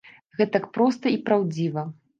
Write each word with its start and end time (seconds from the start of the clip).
Гэтак 0.39 0.65
проста 0.79 1.15
і 1.19 1.23
праўдзіва! 1.29 1.89